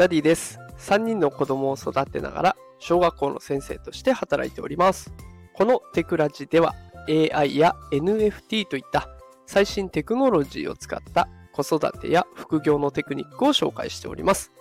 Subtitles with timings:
[0.00, 0.58] ダディです。
[0.78, 5.12] 3人の子供を育てながら小学校の先生として働いております。
[5.52, 6.74] このテクラジでは
[7.06, 9.10] AI や NFT といった
[9.44, 14.52] 最新テクノロジーを使った子育てや副業のテクニックを紹介しております。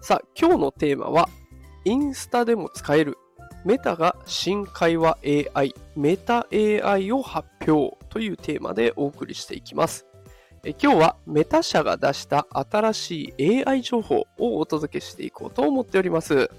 [0.00, 1.28] さあ、今日のテーマは
[1.84, 3.18] インスタでも使える
[3.64, 5.16] メタが新会話
[5.54, 10.08] AI メタ AI を発表というテーマでお送りしていきます。
[10.64, 16.50] 今日はメタ社が出した新しい AI 情報をお届けしていこうと思っております。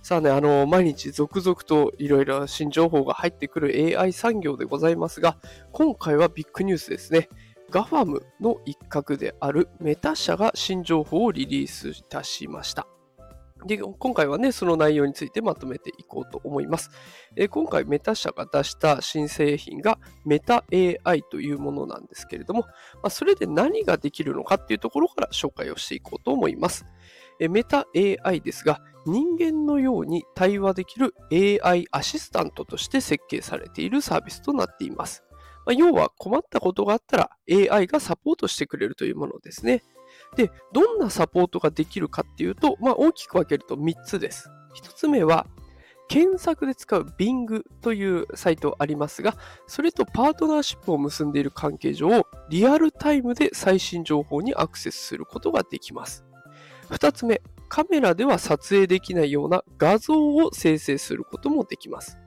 [0.00, 5.38] さあね、あの、毎日続々といろいろ新情報が入ってくる AI 産業でございますが、
[5.72, 7.28] 今回はビッグニュースですね。
[7.68, 12.86] ガファムの一角であるメタ社が新情報をリリースいたしました。
[13.66, 16.90] で今回はね、その内容についてまとめていこうと思います。
[17.36, 22.68] え今回、メタ社が出した新製品がメタ AI というものなんですけれども、ま
[23.04, 26.86] あ、それで何ができるのかっていうところから紹介をしていこうと思います。
[27.40, 35.24] えメタ AI ですが、人間のように対話できる AI アシスタントとして設計されているサービスとなっています。
[35.64, 39.82] まあ、要は困ったことがあったら AI がサポートしてくれるというものですね。
[40.36, 44.48] で、どんなサポートができるかっていうと、まあ、大きく分けると3つです。
[44.74, 45.46] 1つ目は、
[46.08, 49.34] 検索で使う Bing というサイトありますが、
[49.66, 56.24] それとパートナーシップを結んでいる関係上、リアルタイムで最新情報にアクセスすることができます。
[56.90, 62.18] 2つ目、カメラでは撮影できないような画像を生成することもできます。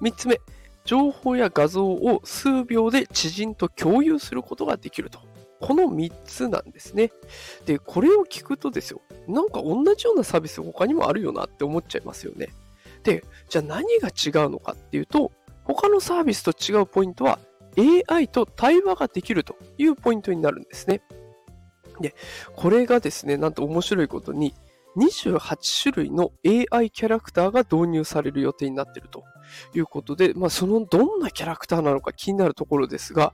[0.00, 0.40] 3つ目、
[0.84, 5.20] 情報や画像を数秒で知人と共有することができると。
[5.62, 7.12] この3つなんですね。
[7.64, 12.48] で、これを聞くとですよ、なんか同じようなサービス他にもあるよなって思っちゃいますよね。
[13.04, 15.30] で、じゃあ何が違うのかっていうと、
[15.64, 17.38] 他のサービスと違うポイントは
[18.08, 21.00] AI と対話ができるというポイントになるんですね。
[22.00, 22.16] で、
[22.56, 24.54] これがですね、なんと面白いことに、
[24.96, 29.24] 28種類の AI キャラクターが導入される予定になっていると
[29.74, 33.32] いうことで、まあ、そのどんなキャラクターなのか気になるところですが、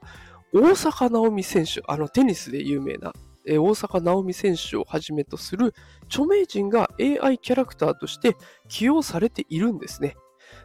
[0.53, 3.13] 大坂なおみ選手、あのテニスで有名な、
[3.45, 5.73] え大坂なおみ選手をはじめとする
[6.05, 8.35] 著名人が AI キャラクターとして
[8.67, 10.15] 起用されているんですね。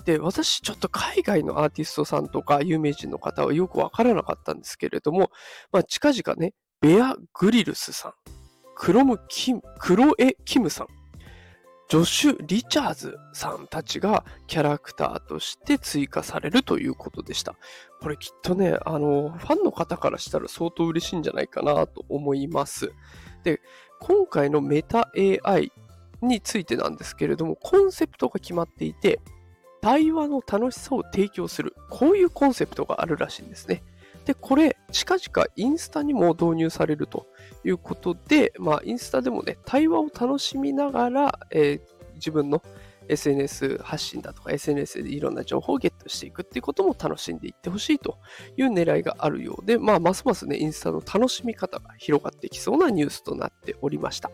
[0.04, 5.30] で、私ちょっと海外のアーティストさんとか有名人の方はよくわからなかったんですけれども、
[5.72, 8.12] まあ、近々ね、ベア・グリルスさん、
[8.74, 10.86] クロム・キム、クロエ・キムさん、
[11.88, 17.56] ジョシュ・リチャーズさんたちがキャラクターとして追加されるということでした。
[18.00, 22.92] これきっとね、あの、ファンの方からしたら相当嬉しいんじゃないかなと思います。
[23.42, 23.60] で、
[24.00, 25.72] 今回のメタ AI
[26.22, 29.20] についてなんですけれども、コンセプトが決まっていて、
[29.82, 33.82] 対話の楽しさを提供する、こういうコンセプトがあるらしいんですね。
[34.24, 37.26] で、これ、近々インスタにも導入されると
[37.64, 42.62] いうことで、まあ、インスタでもね、対話を楽しみながら、えー、自分の
[43.08, 48.18] SNS 発信だとか SNS でいろんな情報をゲットしていくっていうことも楽しんでいってほしいと
[48.56, 54.30] いう狙いがあるようで、まあ、ますますね、インスタの楽しみ方が広がってきそうなニュースとなっておりました。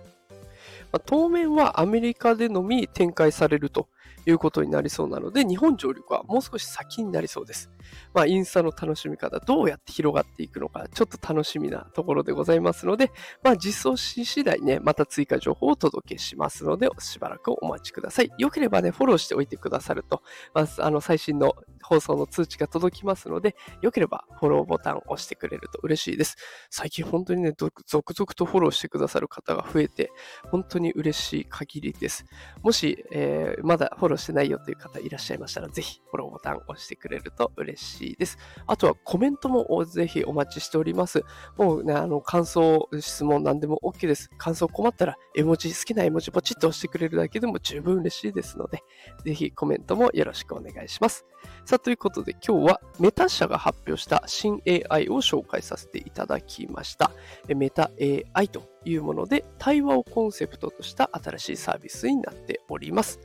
[0.92, 3.88] ま、当面はアメリカでのみ展開されると
[4.26, 7.70] いうことになりそうなので、日本上陸はもう少し先になりそうです。
[8.14, 13.10] まあ、インスタの楽しみ方、どうやって広がっていくのか、ちょっと楽しみなところでございますので、
[13.42, 18.30] まあ、実装し次第ね、また追加情報をお届けしますので、しばらくお待ちください。
[18.38, 20.22] よければね、フォローしておいてくださると、
[20.54, 26.36] まず、あの、最新の放送の通知が届きますので、よければフォローボタンを押してくれると嬉しいです。
[26.70, 30.10] 最近本当にね、続々とフォローしてくださる方が増えて、
[30.50, 32.24] 本当に嬉しい限りです。
[32.62, 38.38] もし、えー、まだフォローしてないよという方いらっしゃいましたら、ぜひフォローボタンを押してくれると嬉しいです。
[38.66, 41.22] あとはコメントもぜひお待ちしております。
[41.56, 44.30] もうね、あの、感想、質問何でも OK です。
[44.38, 48.82] 感想困ったら、絵文字、好きな絵文字ポチッと押してくれるだけでも十分嬉しいですので、
[49.24, 51.24] ぜひコメントもよろしくお願いします。
[51.70, 57.12] さあ、ということで今日は Meta 社が発表した新 AI を紹介させていただきました。
[57.46, 57.92] メタ
[58.34, 63.20] AI というもので対話をコンセプトとした新しいサービスになっております。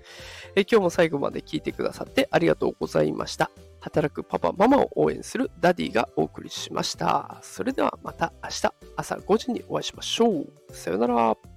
[0.56, 3.50] え今日も最後まで聞いてくださってありがとうございました。
[3.80, 7.40] 働くパパ、ママを応援するダディがお送りしました。
[7.42, 10.54] それではまた明日朝5時にお会いしましょう。
[10.72, 11.55] さよなら。